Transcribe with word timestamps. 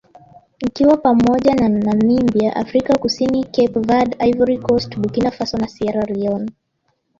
ikiwa 0.59 0.97
pamoja 0.97 1.55
na 1.55 1.69
Namibia 1.69 2.55
Afrika 2.55 2.97
kusini 2.97 3.43
Cape 3.43 3.79
Verde 3.79 4.17
Ivory 4.29 4.57
Coast 4.57 4.97
Burkina 4.97 5.31
Faso 5.31 5.57
na 5.57 5.67
Sierra 5.67 6.05
Leone 6.05 6.51